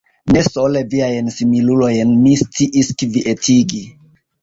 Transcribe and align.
Ne 0.35 0.41
sole 0.45 0.81
viajn 0.93 1.29
similulojn 1.35 2.17
mi 2.25 2.35
sciis 2.43 2.93
kvietigi. 3.03 3.87